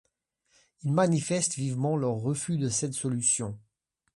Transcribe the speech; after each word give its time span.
Ils 0.81 0.93
manifestent 0.93 1.53
vivement 1.57 1.95
leur 1.95 2.15
refus 2.15 2.57
de 2.57 2.69
cette 2.69 2.95
solution. 2.95 3.59